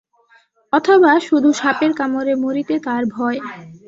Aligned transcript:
অথবা 0.73 1.11
শুধু 1.27 1.49
সাপের 1.53 1.91
কামড়ে 1.95 2.33
মরিতে 2.35 2.75
তাঁর 2.85 3.03
ভয়! 3.15 3.39